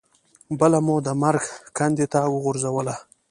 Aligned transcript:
بله 0.59 0.79
مو 0.85 0.95
د 1.05 1.09
مرګ 1.21 1.43
کندې 1.77 2.05
ته 2.13 2.19
وغورځوله. 2.33 2.95